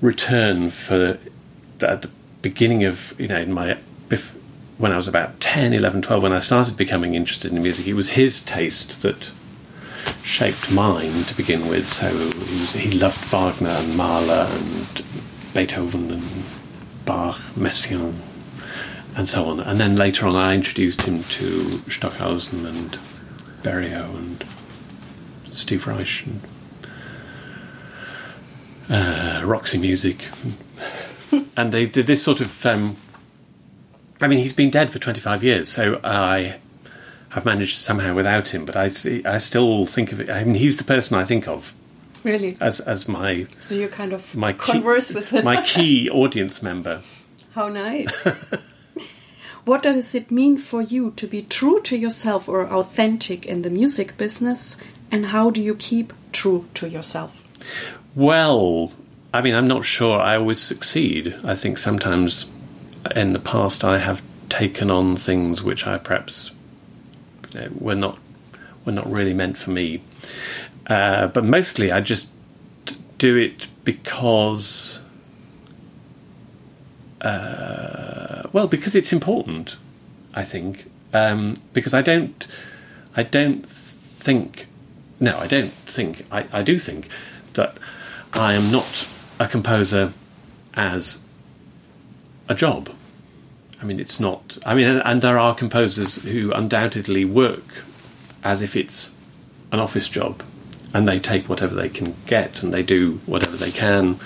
return 0.00 0.70
for 0.70 1.18
at 1.80 2.02
the 2.02 2.10
beginning 2.42 2.84
of 2.84 3.14
you 3.18 3.28
know 3.28 3.44
my 3.46 3.76
when 4.78 4.92
I 4.92 4.96
was 4.96 5.08
about 5.08 5.40
10, 5.40 5.72
11, 5.72 6.02
12, 6.02 6.22
when 6.22 6.32
I 6.32 6.38
started 6.38 6.76
becoming 6.76 7.14
interested 7.14 7.52
in 7.52 7.62
music, 7.62 7.86
it 7.86 7.94
was 7.94 8.10
his 8.10 8.42
taste 8.42 9.02
that 9.02 9.30
shaped 10.22 10.70
mine 10.70 11.24
to 11.24 11.34
begin 11.34 11.68
with. 11.68 11.88
So 11.88 12.08
he, 12.08 12.60
was, 12.60 12.72
he 12.74 12.90
loved 12.90 13.24
Wagner 13.26 13.70
and 13.70 13.96
Mahler 13.96 14.48
and 14.50 15.02
Beethoven 15.56 16.10
and 16.10 16.44
Bach, 17.06 17.40
Messiaen, 17.56 18.16
and 19.16 19.26
so 19.26 19.46
on. 19.46 19.58
And 19.58 19.80
then 19.80 19.96
later 19.96 20.26
on, 20.26 20.36
I 20.36 20.54
introduced 20.54 21.00
him 21.04 21.24
to 21.24 21.78
Stockhausen 21.88 22.66
and 22.66 22.98
Berio 23.62 24.14
and 24.18 24.44
Steve 25.50 25.86
Reich 25.86 26.26
and 26.26 26.40
uh, 28.90 29.46
Roxy 29.46 29.78
Music. 29.78 30.26
and 31.56 31.72
they 31.72 31.86
did 31.86 32.06
this 32.06 32.22
sort 32.22 32.42
of. 32.42 32.66
Um, 32.66 32.98
I 34.20 34.28
mean, 34.28 34.40
he's 34.40 34.52
been 34.52 34.70
dead 34.70 34.90
for 34.90 34.98
25 34.98 35.42
years, 35.42 35.70
so 35.70 35.98
I 36.04 36.58
have 37.30 37.46
managed 37.46 37.78
somehow 37.78 38.12
without 38.12 38.48
him, 38.48 38.66
but 38.66 38.76
I, 38.76 38.90
I 39.24 39.38
still 39.38 39.86
think 39.86 40.12
of 40.12 40.20
it. 40.20 40.28
I 40.28 40.44
mean, 40.44 40.56
he's 40.56 40.76
the 40.76 40.84
person 40.84 41.16
I 41.16 41.24
think 41.24 41.48
of 41.48 41.72
Really? 42.26 42.56
as, 42.60 42.80
as 42.80 43.06
my, 43.06 43.46
So 43.60 43.76
you 43.76 43.88
kind 43.88 44.12
of 44.12 44.34
my, 44.34 44.52
key, 44.52 44.72
converse 44.72 45.12
with 45.12 45.30
him. 45.30 45.44
my 45.44 45.62
key 45.62 46.10
audience 46.10 46.60
member. 46.62 47.02
How 47.52 47.68
nice. 47.68 48.12
What 49.66 49.82
does 49.82 50.14
it 50.14 50.30
mean 50.30 50.58
for 50.58 50.80
you 50.80 51.10
to 51.16 51.26
be 51.26 51.42
true 51.42 51.80
to 51.82 51.96
yourself 51.96 52.48
or 52.48 52.64
authentic 52.68 53.44
in 53.44 53.62
the 53.62 53.70
music 53.70 54.16
business? 54.16 54.76
And 55.10 55.26
how 55.26 55.50
do 55.50 55.60
you 55.60 55.74
keep 55.74 56.12
true 56.30 56.66
to 56.74 56.88
yourself? 56.88 57.44
Well, 58.14 58.92
I 59.34 59.40
mean, 59.40 59.56
I'm 59.56 59.66
not 59.66 59.84
sure 59.84 60.20
I 60.20 60.36
always 60.36 60.60
succeed. 60.60 61.34
I 61.42 61.56
think 61.56 61.78
sometimes 61.78 62.46
in 63.16 63.32
the 63.32 63.40
past 63.40 63.82
I 63.82 63.98
have 63.98 64.22
taken 64.48 64.88
on 64.88 65.16
things 65.16 65.64
which 65.64 65.84
I 65.84 65.98
perhaps 65.98 66.52
you 67.52 67.60
know, 67.60 67.68
were 67.76 67.96
not 67.96 68.18
were 68.84 68.92
not 68.92 69.10
really 69.10 69.34
meant 69.34 69.58
for 69.58 69.70
me. 69.70 70.00
Uh, 70.86 71.26
but 71.28 71.44
mostly 71.44 71.90
I 71.90 72.00
just 72.00 72.28
do 73.18 73.36
it 73.36 73.66
because 73.84 75.00
uh, 77.20 78.42
well, 78.52 78.68
because 78.68 78.94
it's 78.94 79.12
important. 79.12 79.76
I 80.34 80.44
think 80.44 80.90
um, 81.12 81.56
because 81.72 81.94
I 81.94 82.02
don't, 82.02 82.46
I 83.16 83.22
don't 83.22 83.66
think. 83.66 84.66
No, 85.18 85.36
I 85.38 85.46
don't 85.46 85.72
think. 85.86 86.26
I, 86.30 86.46
I 86.52 86.62
do 86.62 86.78
think 86.78 87.08
that 87.54 87.76
I 88.32 88.54
am 88.54 88.70
not 88.70 89.08
a 89.40 89.48
composer 89.48 90.12
as 90.74 91.22
a 92.48 92.54
job. 92.54 92.90
I 93.80 93.84
mean, 93.84 93.98
it's 93.98 94.20
not. 94.20 94.58
I 94.64 94.74
mean, 94.74 94.86
and, 94.86 95.02
and 95.04 95.22
there 95.22 95.38
are 95.38 95.54
composers 95.54 96.22
who 96.22 96.52
undoubtedly 96.52 97.24
work 97.24 97.84
as 98.44 98.62
if 98.62 98.76
it's 98.76 99.10
an 99.72 99.80
office 99.80 100.08
job, 100.08 100.42
and 100.94 101.06
they 101.06 101.18
take 101.18 101.48
whatever 101.48 101.74
they 101.74 101.88
can 101.88 102.14
get, 102.26 102.62
and 102.62 102.72
they 102.72 102.82
do 102.82 103.20
whatever 103.26 103.56
they 103.56 103.70
can 103.70 104.18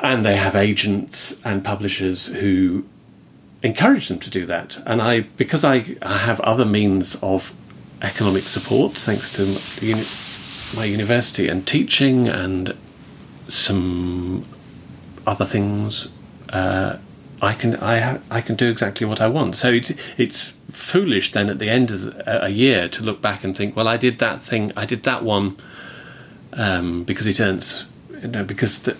and 0.00 0.24
they 0.24 0.36
have 0.36 0.54
agents 0.54 1.40
and 1.44 1.64
publishers 1.64 2.26
who 2.26 2.84
encourage 3.62 4.08
them 4.08 4.18
to 4.18 4.30
do 4.30 4.46
that. 4.46 4.78
And 4.86 5.00
I, 5.00 5.20
because 5.20 5.64
I, 5.64 5.96
I 6.02 6.18
have 6.18 6.40
other 6.40 6.64
means 6.64 7.16
of 7.16 7.52
economic 8.02 8.44
support, 8.44 8.92
thanks 8.92 9.32
to 9.32 10.76
my 10.76 10.84
university 10.84 11.48
and 11.48 11.66
teaching 11.66 12.28
and 12.28 12.76
some 13.48 14.44
other 15.26 15.44
things, 15.44 16.08
uh, 16.50 16.98
I 17.42 17.54
can 17.54 17.76
I 17.76 18.20
I 18.30 18.40
can 18.40 18.56
do 18.56 18.70
exactly 18.70 19.06
what 19.06 19.20
I 19.20 19.28
want. 19.28 19.56
So 19.56 19.70
it, 19.70 19.96
it's 20.16 20.56
foolish 20.70 21.32
then 21.32 21.48
at 21.50 21.58
the 21.58 21.68
end 21.68 21.90
of 21.90 22.22
a 22.26 22.50
year 22.50 22.88
to 22.88 23.02
look 23.02 23.22
back 23.22 23.44
and 23.44 23.56
think, 23.56 23.74
well, 23.76 23.88
I 23.88 23.96
did 23.96 24.18
that 24.18 24.42
thing, 24.42 24.72
I 24.76 24.84
did 24.84 25.02
that 25.04 25.22
one 25.22 25.56
um, 26.52 27.04
because 27.04 27.26
it 27.26 27.40
earns, 27.40 27.86
you 28.20 28.28
know, 28.28 28.44
because 28.44 28.80
the, 28.80 28.96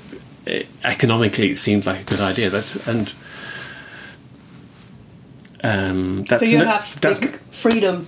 it, 0.47 0.69
economically 0.85 1.50
it 1.50 1.57
seemed 1.59 1.87
like 1.87 2.00
a 2.00 2.05
good 2.05 2.21
idea. 2.21 2.50
That's 2.50 2.87
and 2.87 3.12
um, 5.62 6.25
that's 6.25 6.43
so 6.43 6.49
you 6.49 6.59
no, 6.59 6.66
have 6.66 7.00
that's, 7.00 7.21
freedom. 7.50 8.07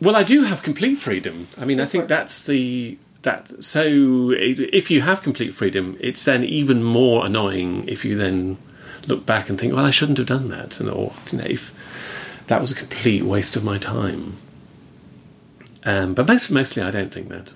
well, 0.00 0.16
I 0.16 0.22
do 0.22 0.42
have 0.42 0.62
complete 0.62 0.96
freedom. 0.96 1.48
I 1.56 1.64
mean, 1.64 1.80
I 1.80 1.86
think 1.86 2.08
that's 2.08 2.42
the 2.42 2.98
that. 3.22 3.64
So 3.64 4.32
if 4.36 4.90
you 4.90 5.02
have 5.02 5.22
complete 5.22 5.54
freedom, 5.54 5.96
it's 6.00 6.24
then 6.24 6.44
even 6.44 6.82
more 6.82 7.24
annoying 7.24 7.88
if 7.88 8.04
you 8.04 8.16
then 8.16 8.58
look 9.06 9.26
back 9.26 9.48
and 9.48 9.58
think, 9.58 9.74
well, 9.74 9.84
I 9.84 9.90
shouldn't 9.90 10.18
have 10.18 10.26
done 10.26 10.48
that, 10.48 10.80
and 10.80 10.88
or 10.88 11.12
you 11.30 11.38
know, 11.38 11.44
if 11.44 11.72
that 12.46 12.60
was 12.60 12.70
a 12.70 12.74
complete 12.74 13.22
waste 13.22 13.56
of 13.56 13.64
my 13.64 13.78
time. 13.78 14.36
Um, 15.84 16.14
but 16.14 16.28
most, 16.28 16.50
mostly, 16.50 16.82
I 16.82 16.90
don't 16.90 17.12
think 17.12 17.28
that. 17.28 17.52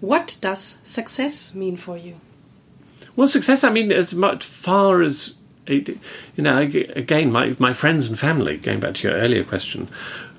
What 0.00 0.36
does 0.40 0.78
success 0.82 1.54
mean 1.54 1.76
for 1.76 1.96
you? 1.96 2.20
Well, 3.16 3.26
success. 3.26 3.64
I 3.64 3.70
mean, 3.70 3.90
as 3.90 4.14
much 4.14 4.44
far 4.44 5.02
as 5.02 5.34
it, 5.66 5.88
you 5.88 6.44
know. 6.44 6.58
Again, 6.58 7.32
my 7.32 7.56
my 7.58 7.72
friends 7.72 8.06
and 8.06 8.18
family. 8.18 8.56
Going 8.56 8.80
back 8.80 8.94
to 8.94 9.08
your 9.08 9.16
earlier 9.16 9.44
question, 9.44 9.88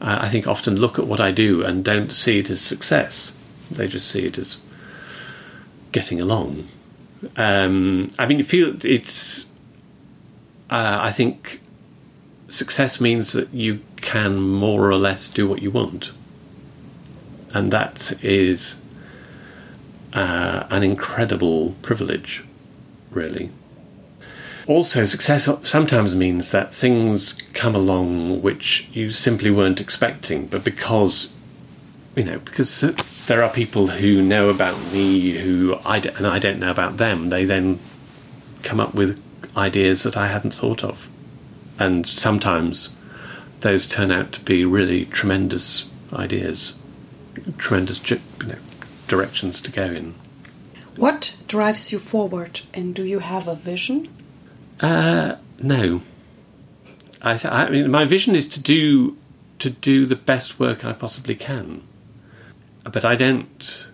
uh, 0.01 0.19
I 0.21 0.29
think 0.29 0.47
often 0.47 0.79
look 0.79 0.97
at 0.97 1.07
what 1.07 1.19
I 1.19 1.31
do 1.31 1.63
and 1.63 1.83
don't 1.83 2.11
see 2.11 2.39
it 2.39 2.49
as 2.49 2.61
success. 2.61 3.33
They 3.69 3.87
just 3.87 4.09
see 4.09 4.25
it 4.25 4.37
as 4.37 4.57
getting 5.91 6.21
along. 6.21 6.67
Um, 7.35 8.07
I 8.17 8.25
mean, 8.25 8.37
you 8.37 8.45
feel 8.45 8.75
it's. 8.85 9.45
Uh, 10.69 10.99
I 11.01 11.11
think 11.11 11.61
success 12.47 13.01
means 13.01 13.33
that 13.33 13.53
you 13.53 13.81
can 13.97 14.39
more 14.39 14.89
or 14.89 14.95
less 14.95 15.27
do 15.27 15.47
what 15.47 15.61
you 15.61 15.71
want, 15.71 16.11
and 17.53 17.71
that 17.71 18.23
is 18.23 18.81
uh, 20.13 20.65
an 20.69 20.83
incredible 20.83 21.75
privilege 21.81 22.43
really. 23.11 23.49
Also, 24.67 25.05
success 25.05 25.49
sometimes 25.63 26.15
means 26.15 26.51
that 26.51 26.73
things 26.73 27.33
come 27.53 27.73
along 27.73 28.41
which 28.43 28.87
you 28.93 29.09
simply 29.09 29.49
weren't 29.49 29.81
expecting, 29.81 30.45
but 30.45 30.63
because, 30.63 31.29
you 32.15 32.23
know, 32.23 32.37
because 32.37 32.81
there 33.25 33.41
are 33.41 33.49
people 33.49 33.87
who 33.87 34.21
know 34.21 34.49
about 34.49 34.79
me 34.93 35.31
who 35.31 35.79
I 35.83 35.99
d- 35.99 36.09
and 36.09 36.27
I 36.27 36.37
don't 36.37 36.59
know 36.59 36.69
about 36.69 36.97
them, 36.97 37.29
they 37.29 37.45
then 37.45 37.79
come 38.61 38.79
up 38.79 38.93
with 38.93 39.19
ideas 39.55 40.03
that 40.03 40.17
I 40.17 40.27
hadn't 40.27 40.53
thought 40.53 40.83
of. 40.83 41.07
And 41.77 42.05
sometimes 42.05 42.89
those 43.61 43.85
turn 43.85 44.11
out 44.11 44.31
to 44.33 44.41
be 44.41 44.65
really 44.65 45.05
tremendous 45.05 45.89
ideas, 46.13 46.75
tremendous 47.57 48.09
you 48.09 48.19
know, 48.45 48.55
directions 49.07 49.61
to 49.61 49.71
go 49.71 49.85
in. 49.85 50.15
What 50.95 51.37
drives 51.47 51.91
you 51.91 51.99
forward, 51.99 52.61
and 52.73 52.93
do 52.93 53.05
you 53.05 53.19
have 53.19 53.47
a 53.47 53.55
vision? 53.55 54.09
Uh, 54.79 55.35
no. 55.57 56.01
I, 57.21 57.37
th- 57.37 57.53
I 57.53 57.69
mean, 57.69 57.89
my 57.91 58.05
vision 58.05 58.35
is 58.35 58.47
to 58.49 58.59
do 58.59 59.17
to 59.59 59.69
do 59.69 60.05
the 60.05 60.15
best 60.15 60.57
work 60.57 60.85
I 60.85 60.93
possibly 60.93 61.35
can, 61.35 61.83
but 62.83 63.03
I 63.03 63.15
don't. 63.15 63.87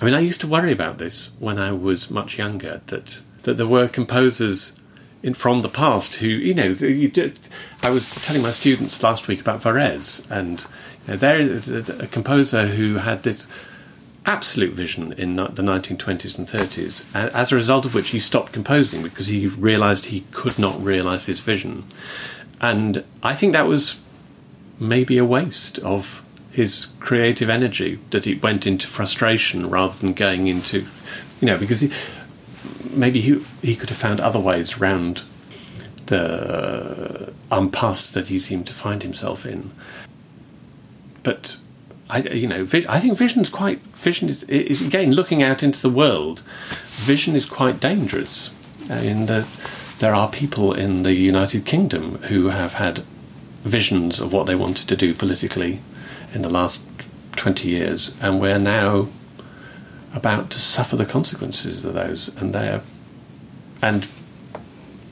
I 0.00 0.04
mean, 0.04 0.14
I 0.14 0.20
used 0.20 0.40
to 0.42 0.46
worry 0.46 0.70
about 0.70 0.98
this 0.98 1.30
when 1.38 1.58
I 1.58 1.72
was 1.72 2.10
much 2.10 2.38
younger. 2.38 2.80
That 2.86 3.22
that 3.44 3.56
there 3.56 3.66
were 3.66 3.88
composers 3.88 4.78
in 5.22 5.32
from 5.32 5.62
the 5.62 5.68
past 5.70 6.16
who, 6.16 6.26
you 6.26 6.52
know, 6.52 6.66
you 6.66 7.08
did, 7.08 7.38
I 7.82 7.88
was 7.88 8.10
telling 8.22 8.42
my 8.42 8.50
students 8.50 9.02
last 9.02 9.26
week 9.26 9.40
about 9.40 9.62
Varese, 9.62 10.30
and 10.30 10.60
you 10.60 10.66
know, 11.08 11.16
there 11.16 11.40
is 11.40 11.68
a, 11.68 12.06
composer 12.08 12.66
who 12.66 12.96
had 12.96 13.22
this 13.22 13.46
absolute 14.26 14.74
vision 14.74 15.12
in 15.14 15.36
the 15.36 15.62
1920s 15.62 16.38
and 16.38 16.46
30s, 16.46 17.04
as 17.14 17.52
a 17.52 17.56
result 17.56 17.86
of 17.86 17.94
which 17.94 18.08
he 18.08 18.20
stopped 18.20 18.52
composing 18.52 19.02
because 19.02 19.28
he 19.28 19.46
realised 19.46 20.06
he 20.06 20.24
could 20.30 20.58
not 20.58 20.82
realise 20.82 21.26
his 21.26 21.40
vision. 21.40 21.84
And 22.60 23.04
I 23.22 23.34
think 23.34 23.52
that 23.52 23.66
was 23.66 23.96
maybe 24.78 25.16
a 25.18 25.24
waste 25.24 25.78
of 25.80 26.22
his 26.50 26.86
creative 27.00 27.50
energy, 27.50 27.98
that 28.10 28.26
it 28.26 28.42
went 28.42 28.66
into 28.66 28.86
frustration 28.86 29.68
rather 29.68 29.98
than 29.98 30.12
going 30.12 30.46
into, 30.46 30.86
you 31.40 31.46
know, 31.46 31.58
because 31.58 31.80
he, 31.80 31.90
maybe 32.96 33.20
he, 33.20 33.44
he 33.62 33.76
could 33.76 33.90
have 33.90 33.98
found 33.98 34.20
other 34.20 34.40
ways 34.40 34.78
around 34.78 35.22
the 36.06 37.32
uh, 37.50 37.54
um, 37.54 37.64
impasse 37.64 38.12
that 38.12 38.28
he 38.28 38.38
seemed 38.38 38.66
to 38.66 38.72
find 38.72 39.02
himself 39.02 39.46
in. 39.46 39.70
But 41.22 41.56
I, 42.10 42.18
you 42.20 42.46
know, 42.46 42.66
I 42.88 43.00
think 43.00 43.16
vision's 43.16 43.48
quite 43.48 43.80
vision 43.96 44.28
is, 44.28 44.42
is 44.44 44.86
again 44.86 45.12
looking 45.12 45.42
out 45.42 45.62
into 45.62 45.80
the 45.80 45.88
world. 45.88 46.42
Vision 46.90 47.34
is 47.34 47.46
quite 47.46 47.80
dangerous. 47.80 48.50
I 48.90 49.00
mean, 49.00 49.26
the, 49.26 49.46
there 49.98 50.14
are 50.14 50.28
people 50.28 50.74
in 50.74 51.02
the 51.02 51.14
United 51.14 51.64
Kingdom 51.64 52.16
who 52.24 52.48
have 52.50 52.74
had 52.74 53.02
visions 53.64 54.20
of 54.20 54.32
what 54.32 54.46
they 54.46 54.54
wanted 54.54 54.88
to 54.88 54.96
do 54.96 55.14
politically 55.14 55.80
in 56.34 56.42
the 56.42 56.50
last 56.50 56.86
twenty 57.36 57.68
years, 57.70 58.14
and 58.20 58.40
we're 58.40 58.58
now 58.58 59.08
about 60.14 60.50
to 60.50 60.58
suffer 60.58 60.96
the 60.96 61.04
consequences 61.04 61.84
of 61.84 61.94
those. 61.94 62.28
And 62.36 62.54
they're 62.54 62.82
and 63.82 64.06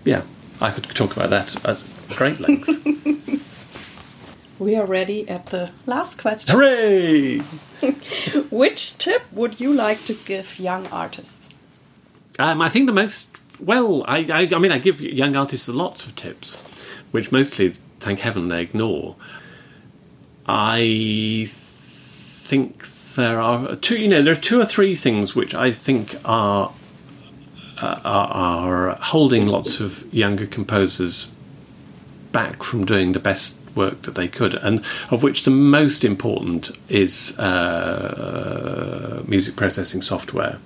yeah, 0.04 0.22
I 0.60 0.70
could 0.70 0.84
talk 0.84 1.16
about 1.16 1.30
that 1.30 1.64
at 1.64 1.84
great 2.16 2.40
length. 2.40 2.68
We 4.58 4.76
are 4.76 4.86
ready 4.86 5.28
at 5.28 5.46
the 5.46 5.72
last 5.86 6.20
question. 6.20 6.54
Hooray! 6.54 7.38
Which 8.48 8.96
tip 8.96 9.22
would 9.32 9.58
you 9.58 9.72
like 9.72 10.04
to 10.04 10.14
give 10.14 10.56
young 10.56 10.86
artists? 10.86 11.50
Um, 12.38 12.62
I 12.62 12.68
think 12.68 12.86
the 12.86 12.92
most 12.92 13.26
well, 13.62 14.04
I, 14.06 14.18
I, 14.18 14.48
I 14.54 14.58
mean, 14.58 14.72
I 14.72 14.78
give 14.78 15.00
young 15.00 15.36
artists 15.36 15.68
lots 15.68 16.04
of 16.04 16.16
tips, 16.16 16.56
which 17.12 17.30
mostly, 17.30 17.74
thank 18.00 18.20
heaven, 18.20 18.48
they 18.48 18.62
ignore. 18.62 19.16
I 20.46 21.48
think 21.48 22.84
there 23.16 23.40
are 23.40 23.76
two. 23.76 23.96
You 23.96 24.08
know, 24.08 24.22
there 24.22 24.32
are 24.32 24.36
two 24.36 24.60
or 24.60 24.66
three 24.66 24.94
things 24.94 25.34
which 25.34 25.54
I 25.54 25.72
think 25.72 26.16
are 26.24 26.72
uh, 27.80 28.00
are, 28.04 28.94
holding 28.96 29.46
lots 29.46 29.80
of 29.80 30.12
younger 30.14 30.46
composers 30.46 31.28
back 32.30 32.62
from 32.62 32.84
doing 32.84 33.12
the 33.12 33.18
best 33.18 33.58
work 33.74 34.02
that 34.02 34.14
they 34.14 34.28
could, 34.28 34.54
and 34.54 34.84
of 35.10 35.22
which 35.22 35.44
the 35.44 35.50
most 35.50 36.04
important 36.04 36.70
is 36.88 37.38
uh, 37.38 39.22
music 39.26 39.56
processing 39.56 40.02
software. 40.02 40.58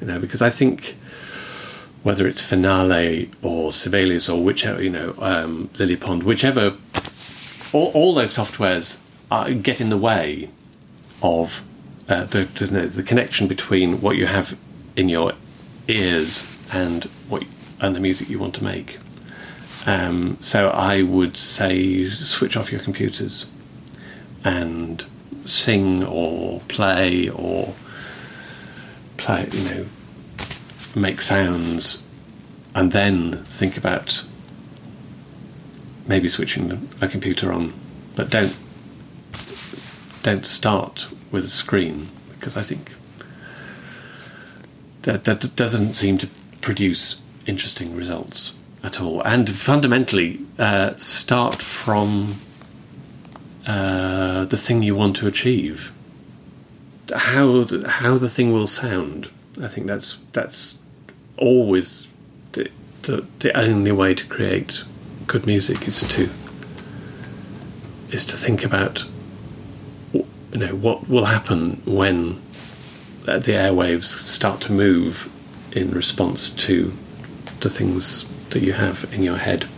You 0.00 0.06
know, 0.06 0.18
because 0.18 0.40
I 0.40 0.50
think 0.50 0.96
whether 2.02 2.26
it's 2.26 2.40
Finale 2.40 3.30
or 3.42 3.72
Sibelius 3.72 4.28
or 4.28 4.42
whichever, 4.42 4.82
you 4.82 4.88
know, 4.88 5.14
um, 5.18 5.68
LilyPond, 5.74 6.22
whichever, 6.22 6.76
all, 7.74 7.90
all 7.92 8.14
those 8.14 8.34
softwares 8.34 8.98
are, 9.30 9.52
get 9.52 9.82
in 9.82 9.90
the 9.90 9.98
way 9.98 10.48
of 11.22 11.62
uh, 12.08 12.24
the, 12.24 12.44
the, 12.44 12.86
the 12.86 13.02
connection 13.02 13.46
between 13.46 14.00
what 14.00 14.16
you 14.16 14.26
have 14.26 14.56
in 14.96 15.08
your 15.08 15.32
ears 15.88 16.46
and 16.72 17.04
what 17.28 17.44
and 17.80 17.96
the 17.96 18.00
music 18.00 18.28
you 18.28 18.38
want 18.38 18.54
to 18.54 18.64
make. 18.64 18.98
Um, 19.86 20.36
so 20.40 20.68
I 20.68 21.02
would 21.02 21.36
say 21.36 22.08
switch 22.08 22.56
off 22.56 22.70
your 22.70 22.82
computers 22.82 23.46
and 24.44 25.04
sing 25.46 26.04
or 26.04 26.60
play 26.68 27.28
or 27.30 27.74
play, 29.16 29.48
you 29.52 29.64
know, 29.64 29.86
make 30.94 31.22
sounds, 31.22 32.02
and 32.74 32.92
then 32.92 33.44
think 33.44 33.76
about 33.76 34.24
maybe 36.06 36.28
switching 36.28 36.88
a 37.00 37.08
computer 37.08 37.52
on, 37.52 37.72
but 38.16 38.28
don't 38.30 38.56
don't 40.22 40.46
start 40.46 41.08
with 41.30 41.44
a 41.44 41.48
screen 41.48 42.08
because 42.30 42.56
I 42.56 42.62
think 42.62 42.92
that 45.02 45.24
that 45.24 45.56
doesn't 45.56 45.94
seem 45.94 46.18
to 46.18 46.28
produce 46.60 47.20
interesting 47.46 47.94
results 47.94 48.52
at 48.82 49.00
all. 49.00 49.22
And 49.22 49.50
fundamentally, 49.50 50.40
uh, 50.58 50.96
start 50.96 51.62
from 51.62 52.40
uh, 53.66 54.44
the 54.44 54.56
thing 54.56 54.82
you 54.82 54.94
want 54.94 55.16
to 55.16 55.26
achieve. 55.26 55.92
How 57.14 57.66
how 57.86 58.18
the 58.18 58.28
thing 58.28 58.52
will 58.52 58.66
sound. 58.66 59.28
I 59.60 59.68
think 59.68 59.86
that's 59.86 60.18
that's 60.32 60.78
always 61.36 62.06
the, 62.52 62.70
the, 63.02 63.26
the 63.40 63.56
only 63.58 63.92
way 63.92 64.14
to 64.14 64.24
create 64.26 64.84
good 65.26 65.46
music 65.46 65.88
is 65.88 66.00
to 66.00 66.30
is 68.10 68.24
to 68.26 68.36
think 68.36 68.64
about 68.64 69.04
you 70.52 70.58
know 70.58 70.74
what 70.74 71.08
will 71.08 71.26
happen 71.26 71.80
when 71.84 72.40
the 73.24 73.52
airwaves 73.52 74.04
start 74.04 74.60
to 74.62 74.72
move 74.72 75.30
in 75.72 75.90
response 75.92 76.50
to 76.50 76.92
the 77.60 77.70
things 77.70 78.24
that 78.50 78.60
you 78.60 78.72
have 78.72 79.08
in 79.12 79.22
your 79.22 79.36
head. 79.36 79.68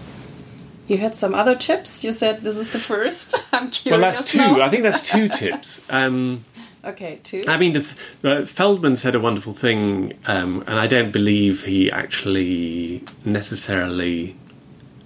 You 0.89 0.99
had 0.99 1.15
some 1.15 1.35
other 1.35 1.55
tips. 1.55 2.05
You 2.05 2.13
said 2.13 2.41
this 2.41 2.57
is 2.57 2.73
the 2.73 2.79
first. 2.79 3.35
I'm 3.53 3.71
curious. 3.71 4.01
Well, 4.01 4.13
that's 4.13 4.33
two. 4.33 4.39
now. 4.39 4.61
I 4.63 4.69
think 4.69 4.83
that's 4.83 5.03
two 5.03 5.29
tips. 5.29 5.85
Um, 5.91 6.45
okay, 6.85 7.21
two. 7.23 7.43
I 7.47 7.57
mean, 7.57 7.77
uh, 8.25 8.45
Feldman 8.45 8.97
said 8.97 9.15
a 9.15 9.21
wonderful 9.21 9.53
thing, 9.53 10.15
um, 10.27 10.65
and 10.67 10.79
I 10.79 10.87
don't 10.87 11.13
believe 11.13 11.65
he 11.65 11.91
actually 11.91 13.05
necessarily 13.25 14.37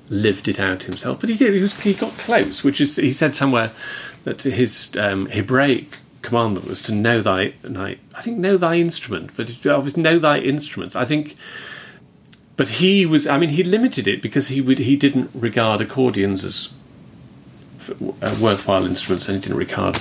lived 0.08 0.48
it 0.48 0.60
out 0.60 0.84
himself, 0.84 1.20
but 1.20 1.28
he 1.28 1.36
did. 1.36 1.52
He, 1.52 1.60
was, 1.60 1.78
he 1.80 1.94
got 1.94 2.12
close, 2.12 2.62
which 2.62 2.80
is 2.80 2.96
he 2.96 3.12
said 3.12 3.34
somewhere 3.34 3.72
that 4.26 4.42
his 4.42 4.90
um, 4.98 5.26
Hebraic 5.26 5.98
commandment 6.20 6.66
was 6.66 6.82
to 6.82 6.92
know 6.92 7.22
thy, 7.22 7.54
I 7.64 8.20
think 8.20 8.38
know 8.38 8.56
thy 8.56 8.74
instrument, 8.74 9.30
but 9.36 9.48
obviously 9.64 10.02
know 10.02 10.18
thy 10.18 10.40
instruments. 10.40 10.96
I 10.96 11.04
think, 11.04 11.36
but 12.56 12.68
he 12.68 13.06
was. 13.06 13.28
I 13.28 13.38
mean, 13.38 13.50
he 13.50 13.62
limited 13.62 14.08
it 14.08 14.20
because 14.20 14.48
he 14.48 14.60
would 14.60 14.80
he 14.80 14.96
didn't 14.96 15.30
regard 15.32 15.80
accordions 15.80 16.44
as 16.44 16.72
uh, 18.20 18.36
worthwhile 18.40 18.84
instruments, 18.84 19.28
and 19.28 19.36
he 19.36 19.42
didn't 19.42 19.58
regard 19.58 19.94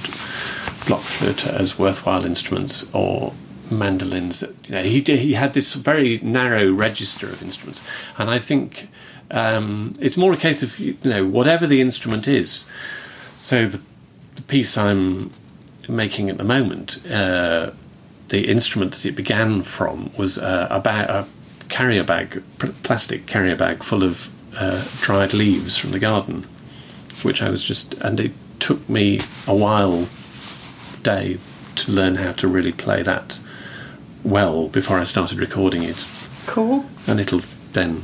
block 0.88 1.02
flute 1.02 1.46
as 1.46 1.78
worthwhile 1.78 2.26
instruments 2.26 2.92
or 2.96 3.32
mandolins. 3.70 4.44
You 4.64 4.72
know, 4.72 4.82
he 4.82 5.02
he 5.02 5.36
had 5.36 5.54
this 5.54 5.76
very 5.76 6.18
narrow 6.24 6.72
register 6.72 7.28
of 7.28 7.44
instruments, 7.44 7.84
and 8.18 8.32
I 8.32 8.40
think 8.40 8.90
um, 9.30 9.94
it's 10.00 10.18
more 10.18 10.34
a 10.34 10.38
case 10.38 10.64
of 10.64 10.80
you 10.80 10.98
know 11.04 11.24
whatever 11.28 11.68
the 11.68 11.80
instrument 11.80 12.28
is. 12.28 12.66
So 13.38 13.68
the, 13.68 13.82
the 14.36 14.42
piece 14.44 14.78
I'm 14.78 15.32
making 15.88 16.30
at 16.30 16.38
the 16.38 16.44
moment, 16.44 17.00
uh, 17.10 17.72
the 18.30 18.48
instrument 18.48 18.94
that 18.94 19.06
it 19.06 19.16
began 19.16 19.64
from 19.64 20.12
was 20.18 20.38
uh, 20.38 20.68
a, 20.70 20.80
ba- 20.80 21.08
a 21.10 21.68
carrier 21.70 22.04
bag, 22.04 22.44
pr- 22.58 22.68
plastic 22.84 23.26
carrier 23.28 23.56
bag 23.56 23.84
full 23.84 24.04
of 24.04 24.30
uh, 24.56 24.84
dried 25.02 25.34
leaves 25.34 25.78
from 25.78 25.92
the 25.92 26.00
garden, 26.00 26.46
which 27.24 27.42
I 27.42 27.50
was 27.50 27.64
just, 27.64 27.94
and 27.96 28.20
it 28.20 28.32
took 28.60 28.88
me 28.90 29.22
a 29.48 29.56
while 29.56 30.08
day 31.04 31.38
to 31.76 31.92
learn 31.92 32.16
how 32.16 32.32
to 32.34 32.48
really 32.48 32.72
play 32.72 33.04
that 33.04 33.40
well 34.24 34.70
before 34.70 34.98
I 34.98 35.04
started 35.04 35.40
recording 35.40 35.84
it, 35.84 36.06
cool. 36.48 36.86
and 37.06 37.20
it'll 37.20 37.42
then 37.74 38.04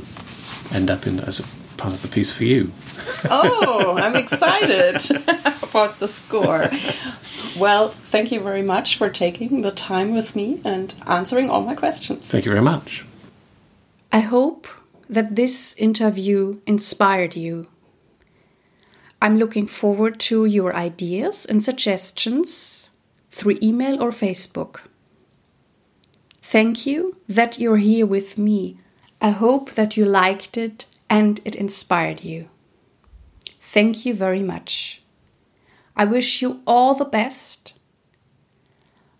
end 0.72 0.90
up 0.90 1.06
in 1.06 1.18
as 1.20 1.40
a 1.40 1.44
part 1.82 1.94
of 1.94 2.02
the 2.02 2.08
piece 2.08 2.32
for 2.32 2.44
you. 2.44 2.70
Oh, 3.28 3.98
I'm 3.98 4.14
excited 4.24 4.98
about 5.62 5.98
the 5.98 6.06
score. 6.06 6.70
Well, 7.58 7.88
thank 7.88 8.30
you 8.30 8.40
very 8.40 8.62
much 8.62 8.96
for 8.96 9.10
taking 9.10 9.62
the 9.62 9.72
time 9.72 10.14
with 10.14 10.36
me 10.36 10.60
and 10.64 10.94
answering 11.06 11.50
all 11.50 11.62
my 11.62 11.74
questions. 11.74 12.24
Thank 12.24 12.44
you 12.44 12.52
very 12.52 12.62
much. 12.62 13.04
I 14.12 14.20
hope 14.20 14.68
that 15.08 15.34
this 15.34 15.74
interview 15.76 16.60
inspired 16.66 17.34
you. 17.34 17.66
I'm 19.20 19.36
looking 19.36 19.66
forward 19.66 20.20
to 20.30 20.46
your 20.46 20.74
ideas 20.76 21.44
and 21.44 21.64
suggestions 21.64 22.90
through 23.30 23.58
email 23.60 24.00
or 24.00 24.10
Facebook. 24.10 24.80
Thank 26.40 26.86
you 26.86 27.16
that 27.28 27.58
you're 27.58 27.78
here 27.78 28.06
with 28.06 28.38
me. 28.38 28.76
I 29.20 29.30
hope 29.30 29.72
that 29.72 29.96
you 29.96 30.04
liked 30.04 30.56
it 30.56 30.86
and 31.12 31.42
it 31.44 31.54
inspired 31.54 32.24
you. 32.24 32.48
Thank 33.60 34.06
you 34.06 34.14
very 34.14 34.42
much. 34.42 35.02
I 35.94 36.06
wish 36.06 36.40
you 36.40 36.62
all 36.66 36.94
the 36.94 37.04
best. 37.04 37.74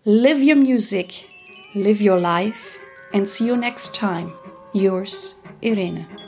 Live 0.03 0.41
your 0.41 0.55
music, 0.55 1.29
live 1.75 2.01
your 2.01 2.19
life, 2.19 2.79
and 3.13 3.29
see 3.29 3.45
you 3.45 3.55
next 3.55 3.93
time. 3.93 4.33
Yours, 4.73 5.35
Irene. 5.63 6.22